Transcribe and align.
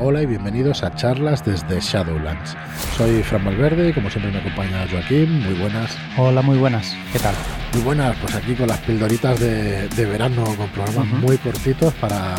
Hola 0.00 0.22
y 0.22 0.26
bienvenidos 0.26 0.84
a 0.84 0.94
charlas 0.94 1.44
desde 1.44 1.80
Shadowlands. 1.80 2.56
Soy 2.96 3.20
Fran 3.24 3.44
Valverde 3.44 3.88
y 3.88 3.92
como 3.92 4.08
siempre 4.08 4.30
me 4.30 4.38
acompaña 4.38 4.86
Joaquín. 4.88 5.40
Muy 5.40 5.54
buenas. 5.54 5.90
Hola, 6.16 6.40
muy 6.40 6.56
buenas. 6.56 6.94
¿Qué 7.12 7.18
tal? 7.18 7.34
Muy 7.72 7.82
buenas, 7.82 8.16
pues 8.18 8.32
aquí 8.36 8.54
con 8.54 8.68
las 8.68 8.78
pildoritas 8.78 9.40
de, 9.40 9.88
verano, 10.06 10.44
con 10.56 10.68
programas 10.68 11.04
muy 11.04 11.36
cortitos 11.38 11.92
para, 11.94 12.36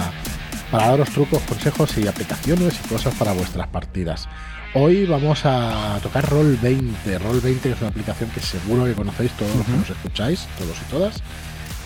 para 0.71 0.87
daros 0.87 1.09
trucos, 1.09 1.41
consejos 1.41 1.97
y 1.97 2.07
aplicaciones 2.07 2.79
y 2.81 2.87
cosas 2.87 3.13
para 3.15 3.33
vuestras 3.33 3.67
partidas. 3.67 4.29
Hoy 4.73 5.05
vamos 5.05 5.41
a 5.43 5.99
tocar 6.01 6.29
Roll 6.29 6.57
20. 6.61 7.19
Roll 7.19 7.41
20 7.41 7.71
es 7.71 7.81
una 7.81 7.89
aplicación 7.89 8.29
que 8.29 8.39
seguro 8.39 8.85
que 8.85 8.93
conocéis 8.93 9.33
todos 9.33 9.53
los 9.53 9.65
que 9.65 9.73
nos 9.73 9.89
escucháis, 9.89 10.47
todos 10.57 10.77
y 10.79 10.91
todas. 10.91 11.21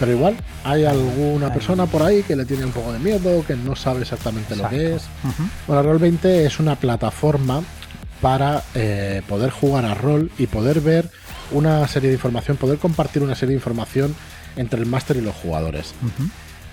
Pero 0.03 0.17
igual 0.17 0.35
hay 0.65 0.83
alguna 0.83 1.53
persona 1.53 1.85
por 1.85 2.03
ahí 2.03 2.23
que 2.23 2.35
le 2.35 2.43
tiene 2.43 2.65
un 2.65 2.73
poco 2.73 2.91
de 2.91 2.99
miedo, 2.99 3.41
que 3.47 3.55
no 3.55 3.73
sabe 3.73 4.01
exactamente 4.01 4.53
lo 4.53 4.67
que 4.67 4.95
es. 4.95 5.03
Bueno, 5.65 5.81
Roll20 5.81 6.25
es 6.25 6.59
una 6.59 6.75
plataforma 6.75 7.63
para 8.19 8.63
eh, 8.75 9.21
poder 9.29 9.49
jugar 9.51 9.85
a 9.85 9.93
rol 9.93 10.29
y 10.37 10.47
poder 10.47 10.81
ver 10.81 11.09
una 11.51 11.87
serie 11.87 12.09
de 12.09 12.15
información, 12.15 12.57
poder 12.57 12.79
compartir 12.79 13.23
una 13.23 13.33
serie 13.33 13.51
de 13.53 13.59
información 13.59 14.13
entre 14.57 14.81
el 14.81 14.87
máster 14.87 15.15
y 15.15 15.21
los 15.21 15.35
jugadores. 15.35 15.93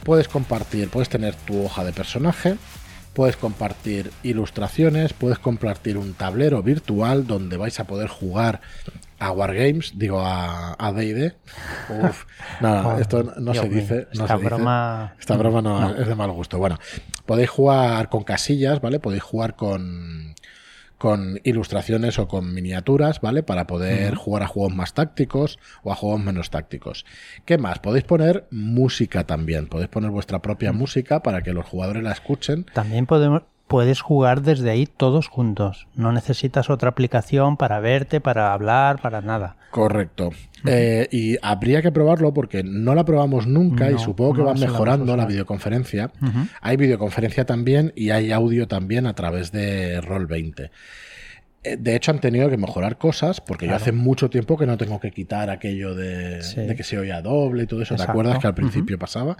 Puedes 0.03 0.27
compartir, 0.27 0.89
puedes 0.89 1.09
tener 1.09 1.37
tu 1.37 1.65
hoja 1.65 1.85
de 1.85 1.93
personaje, 1.93 2.57
puedes 3.13 3.37
compartir 3.37 4.11
ilustraciones, 4.23 5.13
puedes 5.13 5.39
compartir 5.39 5.99
un 5.99 6.15
tablero 6.15 6.63
virtual 6.63 7.27
donde 7.27 7.57
vais 7.57 7.79
a 7.81 7.85
poder 7.85 8.09
jugar 8.09 8.61
a 9.19 9.33
Wargames, 9.33 9.99
digo 9.99 10.21
a, 10.21 10.75
a 10.79 10.93
D&D. 10.93 11.35
Uf, 12.03 12.25
nada, 12.61 12.99
esto 13.01 13.23
no 13.39 13.55
se 13.55 13.69
dice. 13.69 14.09
esta 14.13 14.37
broma... 14.37 15.15
Esta 15.19 15.37
broma 15.37 15.61
no, 15.61 15.95
es 15.95 16.09
de 16.09 16.15
mal 16.15 16.31
gusto. 16.31 16.59
Bueno, 16.59 16.79
podéis 17.27 17.51
jugar 17.51 18.09
con 18.09 18.25
casillas, 18.25 18.81
¿vale? 18.81 18.99
Podéis 18.99 19.23
jugar 19.23 19.57
con 19.57 20.35
con 21.01 21.41
ilustraciones 21.45 22.19
o 22.19 22.29
con 22.29 22.53
miniaturas, 22.53 23.23
¿vale? 23.23 23.43
Para 23.43 23.67
poder 23.67 24.17
jugar 24.17 24.43
a 24.43 24.47
juegos 24.47 24.75
más 24.75 24.93
tácticos 24.93 25.59
o 25.83 25.93
a 25.93 25.95
juegos 25.95 26.21
menos 26.21 26.51
tácticos. 26.51 27.07
¿Qué 27.47 27.57
más? 27.57 27.79
Podéis 27.79 28.05
poner 28.05 28.47
música 28.51 29.25
también. 29.25 29.67
Podéis 29.67 29.89
poner 29.89 30.11
vuestra 30.11 30.43
propia 30.43 30.75
música 30.75 31.23
para 31.23 31.41
que 31.41 31.55
los 31.55 31.65
jugadores 31.65 32.03
la 32.03 32.13
escuchen. 32.13 32.67
También 32.75 33.07
podemos, 33.07 33.45
puedes 33.71 34.01
jugar 34.01 34.43
desde 34.43 34.69
ahí 34.69 34.85
todos 34.85 35.29
juntos. 35.29 35.87
No 35.95 36.11
necesitas 36.11 36.71
otra 36.71 36.91
aplicación 36.91 37.57
para 37.57 37.79
verte, 37.79 38.21
para 38.21 38.53
hablar, 38.53 39.01
para 39.01 39.21
nada. 39.21 39.55
Correcto. 39.71 40.31
Eh, 40.67 41.07
y 41.13 41.37
habría 41.41 41.81
que 41.81 41.93
probarlo 41.93 42.35
porque 42.35 42.65
no 42.65 42.97
la 42.97 43.05
probamos 43.05 43.47
nunca 43.47 43.89
y 43.89 43.97
supongo 43.97 44.35
que 44.35 44.43
va 44.43 44.55
mejorando 44.55 45.17
la, 45.17 45.25
videoconferencia. 45.25 46.11
Hay 46.61 46.77
videoconferencia 46.79 47.47
también 47.47 47.93
y 47.95 48.11
hay 48.11 48.33
audio 48.33 48.67
también 48.67 49.07
a 49.07 49.15
través 49.15 49.53
de 49.53 50.03
Roll20. 50.03 50.71
Eh, 51.63 51.77
de 51.79 51.95
hecho, 51.95 52.11
han 52.11 52.21
tenido 52.21 52.51
que 52.51 52.57
mejorar 52.57 52.99
cosas 52.99 53.41
porque 53.41 53.69
yo 53.69 53.77
hace 53.77 53.93
mucho 53.93 54.31
tiempo 54.31 54.59
que 54.59 54.67
no 54.67 54.79
tengo 54.79 54.99
que 54.99 55.13
quitar 55.13 55.49
aquello 55.49 55.95
de, 55.95 56.41
que 56.77 56.83
se 56.83 56.99
oía 56.99 57.23
doble 57.23 57.63
y 57.63 57.67
todo 57.67 57.83
eso. 57.83 57.95
¿Te 57.95 58.03
acuerdas 58.03 58.41
que 58.41 58.49
al 58.49 58.55
principio 58.55 58.99
pasaba? 58.99 59.37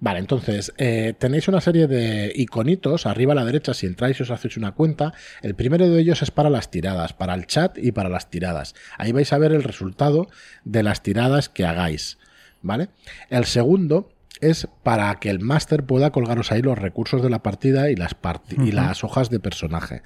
Vale, 0.00 0.18
entonces 0.18 0.72
eh, 0.76 1.14
tenéis 1.18 1.48
una 1.48 1.60
serie 1.60 1.86
de 1.86 2.32
iconitos 2.34 3.06
arriba 3.06 3.32
a 3.32 3.36
la 3.36 3.44
derecha 3.44 3.72
si 3.74 3.86
entráis 3.86 4.20
os 4.20 4.30
hacéis 4.30 4.56
una 4.56 4.72
cuenta. 4.72 5.14
El 5.40 5.54
primero 5.54 5.88
de 5.88 6.00
ellos 6.00 6.20
es 6.22 6.30
para 6.30 6.50
las 6.50 6.70
tiradas, 6.70 7.12
para 7.12 7.34
el 7.34 7.46
chat 7.46 7.78
y 7.78 7.92
para 7.92 8.08
las 8.08 8.28
tiradas. 8.28 8.74
Ahí 8.98 9.12
vais 9.12 9.32
a 9.32 9.38
ver 9.38 9.52
el 9.52 9.62
resultado 9.62 10.28
de 10.64 10.82
las 10.82 11.02
tiradas 11.02 11.48
que 11.48 11.64
hagáis. 11.64 12.18
¿Vale? 12.60 12.88
El 13.30 13.44
segundo 13.44 14.10
es 14.40 14.68
para 14.82 15.14
que 15.20 15.30
el 15.30 15.40
máster 15.40 15.84
pueda 15.84 16.10
colgaros 16.10 16.52
ahí 16.52 16.62
los 16.62 16.78
recursos 16.78 17.22
de 17.22 17.30
la 17.30 17.42
partida 17.42 17.90
y 17.90 17.96
las, 17.96 18.16
y 18.58 18.72
las 18.72 19.04
hojas 19.04 19.30
de 19.30 19.40
personaje. 19.40 20.02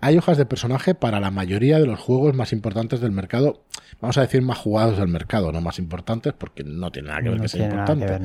Hay 0.00 0.16
hojas 0.16 0.38
de 0.38 0.46
personaje 0.46 0.94
para 0.94 1.18
la 1.18 1.32
mayoría 1.32 1.80
de 1.80 1.86
los 1.86 1.98
juegos 1.98 2.32
más 2.32 2.52
importantes 2.52 3.00
del 3.00 3.10
mercado, 3.10 3.64
vamos 4.00 4.16
a 4.16 4.20
decir 4.20 4.42
más 4.42 4.56
jugados 4.56 4.96
del 4.98 5.08
mercado, 5.08 5.50
no 5.50 5.60
más 5.60 5.80
importantes, 5.80 6.32
porque 6.34 6.62
no 6.62 6.92
tiene 6.92 7.08
nada 7.08 7.20
que 7.20 7.30
ver 7.30 7.40
que 7.40 7.48
sea 7.48 7.64
importante. 7.64 8.20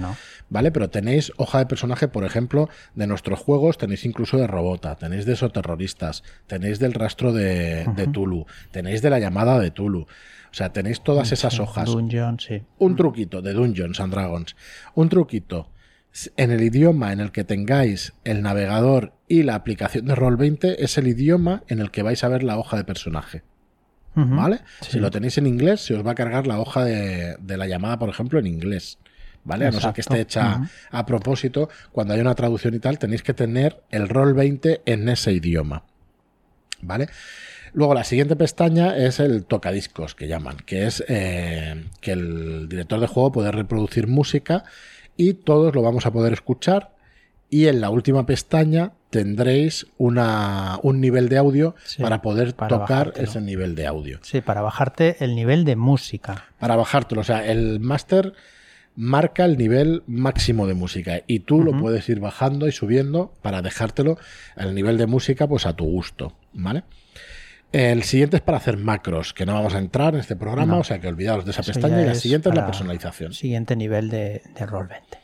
¿Vale? 0.49 0.71
Pero 0.71 0.91
tenéis 0.91 1.31
hoja 1.37 1.57
de 1.57 1.65
personaje, 1.65 2.07
por 2.07 2.25
ejemplo, 2.25 2.69
de 2.93 3.07
nuestros 3.07 3.39
juegos, 3.39 3.79
tenéis 3.79 4.05
incluso 4.05 4.37
de 4.37 4.45
Robota, 4.45 4.95
tenéis 4.97 5.25
de 5.25 5.35
Soterroristas, 5.35 6.23
tenéis 6.45 6.77
del 6.77 6.93
rastro 6.93 7.33
de, 7.33 7.87
Tulu, 8.13 8.45
tenéis 8.69 9.01
de 9.01 9.09
la 9.09 9.17
llamada 9.17 9.59
de 9.59 9.71
Tulu. 9.71 10.01
O 10.01 10.55
sea, 10.55 10.71
tenéis 10.71 11.01
todas 11.01 11.31
esas 11.31 11.59
hojas. 11.59 11.89
sí. 12.37 12.61
Un 12.77 12.95
truquito 12.95 13.41
de 13.41 13.53
Dungeons 13.53 13.99
and 13.99 14.13
Dragons. 14.13 14.55
Un 14.93 15.09
truquito 15.09 15.72
en 16.37 16.51
el 16.51 16.61
idioma 16.61 17.11
en 17.11 17.19
el 17.19 17.31
que 17.31 17.43
tengáis 17.43 18.13
el 18.23 18.41
navegador 18.41 19.13
y 19.27 19.43
la 19.43 19.55
aplicación 19.55 20.05
de 20.05 20.15
Roll20 20.15 20.75
es 20.77 20.97
el 20.97 21.07
idioma 21.07 21.63
en 21.67 21.79
el 21.79 21.91
que 21.91 22.03
vais 22.03 22.23
a 22.23 22.27
ver 22.27 22.43
la 22.43 22.57
hoja 22.57 22.77
de 22.77 22.83
personaje. 22.83 23.43
¿Vale? 24.15 24.59
Si 24.81 24.99
lo 24.99 25.09
tenéis 25.09 25.39
en 25.39 25.47
inglés, 25.47 25.81
se 25.81 25.95
os 25.95 26.05
va 26.05 26.11
a 26.11 26.15
cargar 26.15 26.45
la 26.45 26.59
hoja 26.59 26.85
de, 26.85 27.37
la 27.57 27.65
llamada, 27.65 27.97
por 27.97 28.09
ejemplo, 28.09 28.37
en 28.37 28.45
inglés. 28.45 28.99
¿Vale? 29.43 29.65
A 29.65 29.71
no 29.71 29.81
ser 29.81 29.91
que 29.91 30.01
esté 30.01 30.21
hecha 30.21 30.61
a 30.91 31.05
propósito, 31.05 31.67
cuando 31.91 32.13
hay 32.13 32.21
una 32.21 32.35
traducción 32.35 32.75
y 32.75 32.79
tal, 32.79 32.99
tenéis 32.99 33.23
que 33.23 33.33
tener 33.33 33.81
el 33.89 34.07
Roll20 34.07 34.81
en 34.85 35.09
ese 35.09 35.33
idioma. 35.33 35.83
¿Vale? 36.81 37.09
Luego 37.73 37.95
la 37.95 38.03
siguiente 38.03 38.35
pestaña 38.35 38.95
es 38.95 39.19
el 39.19 39.45
tocadiscos 39.45 40.13
que 40.13 40.27
llaman, 40.27 40.57
que 40.57 40.85
es 40.85 41.03
eh, 41.07 41.85
que 41.99 42.11
el 42.11 42.69
director 42.69 42.99
de 42.99 43.07
juego 43.07 43.31
puede 43.31 43.51
reproducir 43.51 44.05
música 44.05 44.63
y 45.17 45.33
todos 45.33 45.73
lo 45.75 45.81
vamos 45.81 46.05
a 46.05 46.11
poder 46.11 46.33
escuchar 46.33 46.91
y 47.49 47.67
en 47.67 47.81
la 47.81 47.89
última 47.89 48.25
pestaña 48.25 48.93
tendréis 49.11 49.85
una, 49.99 50.79
un 50.81 50.99
nivel 50.99 51.29
de 51.29 51.37
audio 51.37 51.75
para 51.99 52.21
poder 52.23 52.53
tocar 52.53 53.13
ese 53.15 53.41
nivel 53.41 53.75
de 53.75 53.85
audio. 53.85 54.19
Sí, 54.23 54.41
para 54.41 54.61
bajarte 54.61 55.17
el 55.23 55.35
nivel 55.35 55.63
de 55.63 55.75
música. 55.75 56.45
Para 56.57 56.75
bajártelo, 56.75 57.21
o 57.21 57.23
sea, 57.23 57.45
el 57.45 57.79
máster 57.79 58.33
marca 58.95 59.45
el 59.45 59.57
nivel 59.57 60.03
máximo 60.07 60.65
de 60.67 60.73
música 60.73 61.21
y 61.27 61.39
tú 61.41 61.61
lo 61.61 61.79
puedes 61.79 62.07
ir 62.09 62.19
bajando 62.19 62.67
y 62.67 62.71
subiendo 62.71 63.33
para 63.41 63.61
dejártelo 63.61 64.17
el 64.55 64.73
nivel 64.73 64.97
de 64.97 65.07
música 65.07 65.47
pues 65.47 65.65
a 65.65 65.75
tu 65.75 65.85
gusto, 65.85 66.33
¿vale? 66.53 66.83
El 67.73 68.03
siguiente 68.03 68.37
es 68.37 68.43
para 68.43 68.59
hacer 68.59 68.77
macros, 68.77 69.33
que 69.33 69.47
no 69.47 69.55
vamos 69.55 69.73
a 69.73 69.79
entrar 69.79 70.13
en 70.13 70.19
este 70.19 70.35
programa, 70.35 70.77
o 70.77 70.83
sea 70.83 70.99
que 70.99 71.07
olvidaos 71.07 71.43
de 71.43 71.51
esa 71.51 71.63
pestaña. 71.63 72.03
Y 72.03 72.05
la 72.05 72.15
siguiente 72.15 72.49
es 72.49 72.55
la 72.55 72.67
personalización. 72.67 73.33
Siguiente 73.33 73.75
nivel 73.75 74.09
de, 74.09 74.43
de 74.55 74.65
Roll 74.67 74.87
20. 74.87 75.17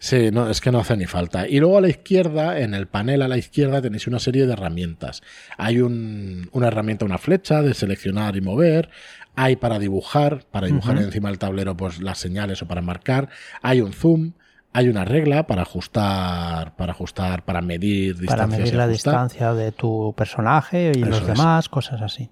Sí, 0.00 0.30
no, 0.32 0.50
es 0.50 0.60
que 0.60 0.70
no 0.70 0.80
hace 0.80 0.96
ni 0.96 1.06
falta. 1.06 1.48
Y 1.48 1.60
luego 1.60 1.78
a 1.78 1.80
la 1.80 1.88
izquierda, 1.88 2.58
en 2.58 2.74
el 2.74 2.88
panel 2.88 3.22
a 3.22 3.28
la 3.28 3.38
izquierda, 3.38 3.80
tenéis 3.80 4.06
una 4.06 4.18
serie 4.18 4.44
de 4.44 4.52
herramientas. 4.52 5.22
Hay 5.56 5.80
una 5.80 6.66
herramienta, 6.66 7.06
una 7.06 7.16
flecha 7.16 7.62
de 7.62 7.72
seleccionar 7.72 8.36
y 8.36 8.42
mover. 8.42 8.90
Hay 9.36 9.56
para 9.56 9.78
dibujar, 9.78 10.44
para 10.50 10.66
dibujar 10.66 10.98
encima 10.98 11.30
del 11.30 11.38
tablero 11.38 11.76
pues 11.76 12.00
las 12.02 12.18
señales 12.18 12.60
o 12.60 12.68
para 12.68 12.82
marcar. 12.82 13.30
Hay 13.62 13.80
un 13.80 13.94
zoom 13.94 14.32
hay 14.74 14.88
una 14.88 15.04
regla 15.04 15.46
para 15.46 15.62
ajustar, 15.62 16.74
para 16.74 16.92
ajustar, 16.92 17.44
para 17.44 17.62
medir 17.62 18.18
distancias. 18.18 18.36
Para 18.36 18.46
medir 18.46 18.74
la 18.74 18.88
distancia 18.88 19.54
de 19.54 19.70
tu 19.70 20.12
personaje 20.16 20.90
y 20.94 21.04
los 21.04 21.24
demás, 21.24 21.68
cosas 21.68 22.02
así. 22.02 22.28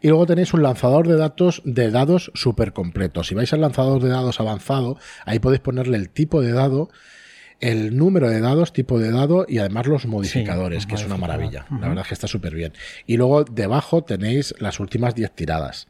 Y 0.00 0.08
luego 0.08 0.24
tenéis 0.26 0.54
un 0.54 0.62
lanzador 0.62 1.08
de 1.08 1.16
datos 1.16 1.60
de 1.64 1.90
dados 1.90 2.30
súper 2.34 2.72
completo. 2.72 3.24
Si 3.24 3.34
vais 3.34 3.52
al 3.52 3.60
lanzador 3.60 4.00
de 4.00 4.10
dados 4.10 4.38
avanzado, 4.38 4.96
ahí 5.26 5.40
podéis 5.40 5.60
ponerle 5.60 5.96
el 5.96 6.08
tipo 6.08 6.40
de 6.40 6.52
dado, 6.52 6.88
el 7.58 7.96
número 7.96 8.30
de 8.30 8.40
dados, 8.40 8.72
tipo 8.72 9.00
de 9.00 9.10
dado 9.10 9.44
y 9.48 9.58
además 9.58 9.86
los 9.86 10.06
modificadores, 10.06 10.86
que 10.86 10.94
es 10.94 11.04
una 11.04 11.16
maravilla. 11.16 11.66
La 11.68 11.88
verdad 11.88 12.02
es 12.02 12.08
que 12.08 12.14
está 12.14 12.28
súper 12.28 12.54
bien. 12.54 12.72
Y 13.08 13.16
luego 13.16 13.42
debajo 13.42 14.04
tenéis 14.04 14.54
las 14.60 14.78
últimas 14.78 15.16
10 15.16 15.32
tiradas. 15.32 15.88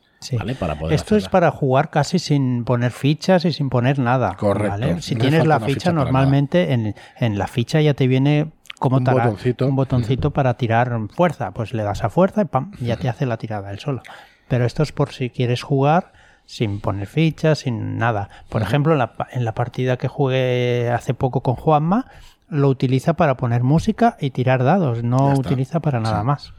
Esto 0.91 1.17
es 1.17 1.29
para 1.29 1.51
jugar 1.51 1.91
casi 1.91 2.19
sin 2.19 2.65
poner 2.65 2.93
fichas 2.93 3.45
y 3.45 3.53
sin 3.53 3.69
poner 3.71 3.99
nada. 3.99 4.37
Correcto. 4.37 5.01
Si 5.01 5.17
tienes 5.17 5.47
la 5.47 5.61
ficha, 5.61 5.93
normalmente 5.93 6.73
en, 6.73 7.39
la 7.39 7.47
ficha 7.47 7.81
ya 7.81 7.95
te 7.95 8.07
viene 8.07 8.53
como 8.79 8.97
un 8.97 9.05
botoncito, 9.05 9.67
un 9.67 9.77
botoncito 9.77 10.31
para 10.33 10.55
tirar 10.55 10.99
fuerza. 11.15 11.53
Pues 11.53 11.73
le 11.73 11.83
das 11.83 12.05
a 12.05 12.11
fuerza 12.11 12.43
y 12.43 12.45
¡pam! 12.47 12.73
ya 12.81 12.97
te 12.97 13.09
hace 13.11 13.27
la 13.27 13.37
tirada 13.37 13.71
él 13.71 13.79
solo. 13.79 14.03
Pero 14.49 14.65
esto 14.65 14.83
es 14.83 14.93
por 14.93 15.13
si 15.13 15.31
quieres 15.31 15.63
jugar 15.63 16.13
sin 16.45 16.81
poner 16.81 17.07
fichas, 17.07 17.61
sin 17.61 17.97
nada. 17.99 18.29
Por 18.49 18.63
ejemplo, 18.63 18.93
en 18.93 18.99
la, 18.99 19.13
en 19.31 19.45
la 19.45 19.55
partida 19.55 19.97
que 19.97 20.09
jugué 20.09 20.91
hace 20.91 21.15
poco 21.15 21.41
con 21.41 21.55
Juanma, 21.55 22.07
lo 22.53 22.69
utiliza 22.69 23.15
para 23.15 23.39
poner 23.39 23.63
música 23.63 24.19
y 24.21 24.31
tirar 24.31 24.63
dados, 24.63 25.03
no 25.03 25.33
utiliza 25.33 25.81
para 25.81 26.01
nada 26.01 26.23
más. 26.23 26.53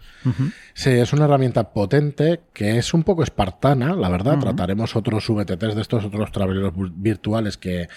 Sí, 0.73 0.89
es 0.89 1.13
una 1.13 1.25
herramienta 1.25 1.71
potente 1.71 2.41
que 2.51 2.77
es 2.77 2.95
un 2.95 3.03
poco 3.03 3.21
espartana, 3.21 3.95
la 3.95 4.09
verdad. 4.09 4.39
Trataremos 4.39 4.95
otros 4.95 5.29
VTTs 5.29 5.75
de 5.75 5.81
estos, 5.81 6.03
otros 6.03 6.31
tableros 6.31 6.73
virtuales 6.95 7.57
que, 7.57 7.89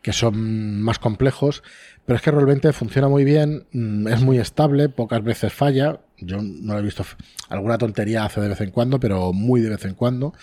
que 0.00 0.14
son 0.14 0.80
más 0.80 0.98
complejos, 0.98 1.62
pero 2.06 2.16
es 2.16 2.22
que 2.22 2.30
realmente 2.30 2.72
funciona 2.72 3.08
muy 3.08 3.24
bien, 3.24 3.66
mm, 3.72 4.08
es 4.08 4.22
muy 4.22 4.38
estable, 4.38 4.88
pocas 4.88 5.22
veces 5.22 5.52
falla. 5.52 6.00
Yo 6.24 6.38
no 6.40 6.74
lo 6.74 6.78
he 6.78 6.82
visto. 6.82 7.04
Alguna 7.48 7.78
tontería 7.78 8.24
hace 8.24 8.40
de 8.40 8.48
vez 8.48 8.60
en 8.60 8.70
cuando, 8.70 9.00
pero 9.00 9.32
muy 9.32 9.60
de 9.60 9.70
vez 9.70 9.84
en 9.84 9.94
cuando. 9.94 10.34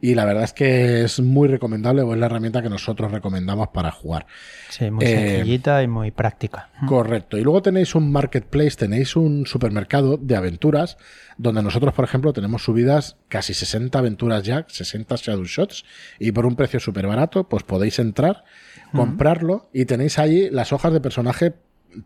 Y 0.00 0.14
la 0.14 0.24
verdad 0.24 0.44
es 0.44 0.52
que 0.52 1.02
es 1.02 1.20
muy 1.20 1.48
recomendable, 1.48 2.02
o 2.02 2.12
es 2.12 2.18
la 2.18 2.26
herramienta 2.26 2.62
que 2.62 2.68
nosotros 2.68 3.12
recomendamos 3.12 3.68
para 3.68 3.90
jugar. 3.90 4.26
Sí, 4.68 4.90
muy 4.90 5.04
eh, 5.04 5.36
sencillita 5.36 5.82
y 5.82 5.88
muy 5.88 6.10
práctica. 6.10 6.70
Correcto. 6.86 7.38
Y 7.38 7.42
luego 7.42 7.62
tenéis 7.62 7.94
un 7.94 8.10
marketplace, 8.10 8.72
tenéis 8.72 9.16
un 9.16 9.46
supermercado 9.46 10.16
de 10.16 10.36
aventuras, 10.36 10.96
donde 11.38 11.62
nosotros, 11.62 11.94
por 11.94 12.04
ejemplo, 12.04 12.32
tenemos 12.32 12.64
subidas 12.64 13.16
casi 13.28 13.54
60 13.54 13.98
aventuras 13.98 14.42
ya, 14.42 14.66
60 14.68 15.16
Shadow 15.16 15.44
Shots, 15.44 15.84
y 16.18 16.32
por 16.32 16.46
un 16.46 16.56
precio 16.56 16.80
súper 16.80 17.06
barato, 17.06 17.48
pues 17.48 17.62
podéis 17.62 17.98
entrar, 17.98 18.44
comprarlo, 18.92 19.68
y 19.72 19.84
tenéis 19.84 20.18
ahí 20.18 20.50
las 20.50 20.72
hojas 20.72 20.92
de 20.92 21.00
personaje 21.00 21.54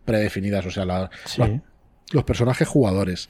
predefinidas, 0.05 0.65
o 0.65 0.71
sea, 0.71 0.85
los 0.85 1.09
personajes 2.25 2.67
jugadores 2.67 3.29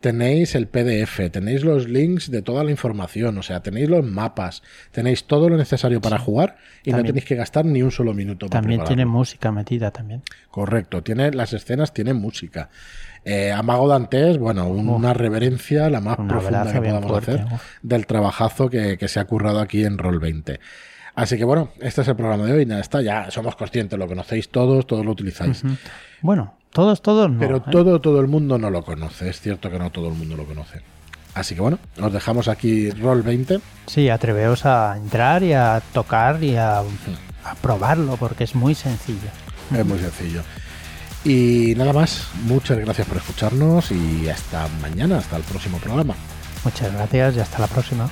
tenéis 0.00 0.54
el 0.54 0.68
PDF, 0.68 1.30
tenéis 1.30 1.64
los 1.64 1.88
links 1.88 2.30
de 2.30 2.42
toda 2.42 2.64
la 2.64 2.70
información, 2.70 3.38
o 3.38 3.42
sea, 3.42 3.60
tenéis 3.62 3.88
los 3.88 4.04
mapas, 4.04 4.62
tenéis 4.92 5.24
todo 5.24 5.48
lo 5.48 5.56
necesario 5.56 6.00
para 6.00 6.18
jugar 6.18 6.56
y 6.84 6.92
no 6.92 7.02
tenéis 7.02 7.24
que 7.24 7.34
gastar 7.34 7.64
ni 7.64 7.82
un 7.82 7.90
solo 7.90 8.14
minuto. 8.14 8.48
También 8.48 8.84
tiene 8.84 9.06
música 9.06 9.50
metida 9.52 9.90
también. 9.90 10.22
Correcto, 10.50 11.02
tiene 11.02 11.32
las 11.32 11.52
escenas 11.52 11.92
tienen 11.92 12.16
música. 12.16 12.68
Eh, 13.24 13.50
Amago 13.50 13.88
Dantes, 13.88 14.38
bueno, 14.38 14.68
una 14.68 15.12
reverencia 15.12 15.90
la 15.90 16.00
más 16.00 16.16
profunda 16.16 16.72
que 16.72 16.80
podamos 16.80 17.18
hacer 17.18 17.44
del 17.82 18.06
trabajazo 18.06 18.70
que, 18.70 18.98
que, 18.98 19.08
se 19.08 19.18
ha 19.18 19.24
currado 19.24 19.60
aquí 19.60 19.84
en 19.84 19.98
Roll 19.98 20.20
20. 20.20 20.60
Así 21.16 21.38
que 21.38 21.44
bueno, 21.44 21.70
este 21.80 22.02
es 22.02 22.08
el 22.08 22.14
programa 22.14 22.44
de 22.44 22.52
hoy. 22.52 22.66
Nada, 22.66 22.82
está 22.82 23.00
ya, 23.00 23.30
somos 23.30 23.56
conscientes, 23.56 23.98
lo 23.98 24.06
conocéis 24.06 24.50
todos, 24.50 24.86
todos 24.86 25.04
lo 25.04 25.10
utilizáis. 25.12 25.64
Bueno, 26.20 26.54
todos, 26.76 27.00
todos 27.00 27.30
no. 27.30 27.38
Pero 27.38 27.56
¿eh? 27.56 27.62
todo, 27.70 28.00
todo 28.02 28.20
el 28.20 28.26
mundo 28.26 28.58
no 28.58 28.68
lo 28.68 28.84
conoce. 28.84 29.30
Es 29.30 29.40
cierto 29.40 29.70
que 29.70 29.78
no 29.78 29.90
todo 29.90 30.08
el 30.08 30.14
mundo 30.14 30.36
lo 30.36 30.44
conoce. 30.44 30.82
Así 31.32 31.54
que 31.54 31.62
bueno, 31.62 31.78
os 31.98 32.12
dejamos 32.12 32.48
aquí 32.48 32.90
Roll 32.90 33.22
20. 33.22 33.60
Sí, 33.86 34.10
atreveos 34.10 34.66
a 34.66 34.94
entrar 34.98 35.42
y 35.42 35.54
a 35.54 35.82
tocar 35.94 36.44
y 36.44 36.56
a, 36.56 36.82
probarlo 37.62 38.18
porque 38.18 38.44
es 38.44 38.54
muy 38.54 38.74
sencillo. 38.74 39.30
Es 39.74 39.86
muy 39.86 39.98
sencillo. 39.98 40.42
Y 41.24 41.72
nada 41.78 41.94
más, 41.94 42.28
muchas 42.44 42.78
gracias 42.78 43.08
por 43.08 43.16
escucharnos 43.16 43.90
y 43.90 44.28
hasta 44.28 44.68
mañana, 44.82 45.16
hasta 45.16 45.38
el 45.38 45.44
próximo 45.44 45.78
programa. 45.78 46.14
Muchas 46.62 46.92
gracias 46.92 47.36
y 47.36 47.40
hasta 47.40 47.58
la 47.58 47.68
próxima. 47.68 48.10